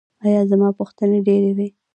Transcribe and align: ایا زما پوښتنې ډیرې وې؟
ایا 0.25 0.41
زما 0.51 0.69
پوښتنې 0.79 1.19
ډیرې 1.27 1.51
وې؟ 1.57 1.67